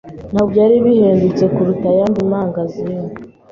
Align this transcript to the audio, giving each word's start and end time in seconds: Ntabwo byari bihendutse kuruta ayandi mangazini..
Ntabwo 0.31 0.47
byari 0.53 0.75
bihendutse 0.85 1.43
kuruta 1.53 1.85
ayandi 1.93 2.19
mangazini.. 2.31 2.99